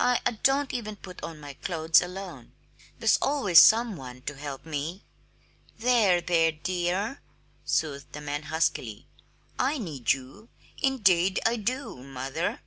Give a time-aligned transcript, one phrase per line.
[0.00, 2.50] I I don't even put on my clothes alone;
[2.98, 5.04] there's always some one to help me!"
[5.78, 7.20] "There, there, dear,"
[7.64, 9.06] soothed the man huskily.
[9.56, 10.48] "I need you,
[10.82, 12.58] indeed I do, mother."